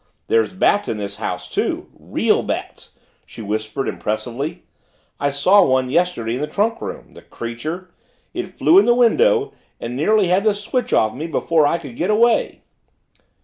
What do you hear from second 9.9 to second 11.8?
nearly had the switch off me before I